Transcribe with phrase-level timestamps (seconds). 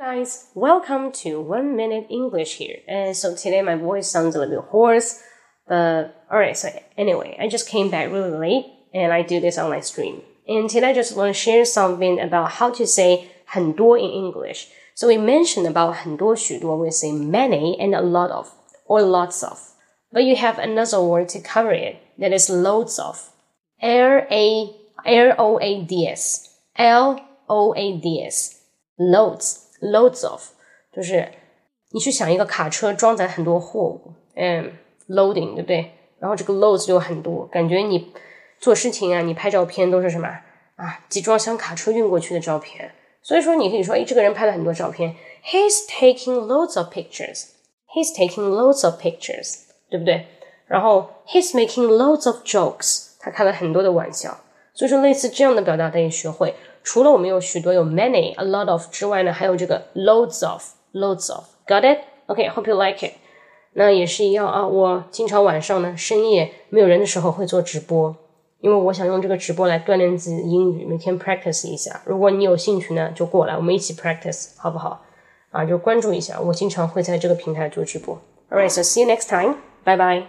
[0.00, 2.76] Guys, welcome to One Minute English here.
[2.86, 5.22] And so today my voice sounds a little bit hoarse,
[5.66, 9.70] but alright, so anyway, I just came back really late and I do this on
[9.70, 10.20] my stream.
[10.46, 14.68] And today I just want to share something about how to say 很多 in English.
[14.94, 18.50] So we mentioned about 很多许多, we say many and a lot of,
[18.86, 19.58] or lots of.
[20.12, 23.30] But you have another word to cover it, that is loads of.
[23.80, 24.70] L A
[25.04, 26.50] L O A D S.
[26.76, 27.18] L
[27.48, 28.60] O A D S.
[28.98, 29.59] Loads.
[29.81, 30.41] Loads of
[30.93, 31.29] 就是
[31.89, 34.73] 你去想一个卡车装载很多货物，嗯
[35.09, 35.91] ，loading 对不对？
[36.19, 38.13] 然后这个 loads 就很多，感觉你
[38.59, 40.27] 做事情啊，你拍照片都是什么
[40.75, 40.99] 啊？
[41.09, 42.93] 集装箱卡车运过去的照片。
[43.23, 47.49] 所以说你可以说，哎，这个人拍了很多照片，He's taking loads of pictures.
[47.93, 50.27] He's taking loads of pictures，对不对？
[50.67, 54.39] 然后 He's making loads of jokes，他开了很多的玩笑。
[54.73, 56.55] 所以说类似这样的表达得以学会。
[56.83, 61.45] 除了我们有许多有 many、a lot of 之外呢，还有这个 loads of、loads of。
[61.67, 61.99] Got it?
[62.27, 63.13] Okay, hope you like it.
[63.73, 68.15] 那也是一样啊，我经常晚上呢深夜没有人的时候会做直播，
[68.59, 72.01] 因为我想用这个直播来锻炼自己的英语，每天 practice 一下。
[72.05, 75.01] 如果你有兴趣呢，就过来，我们一起 practice，好不好？
[75.51, 78.19] 啊，就关注一下，我经常会在这个平台做直播。
[78.49, 79.55] Alright, so see you next time.
[79.85, 80.25] Bye bye.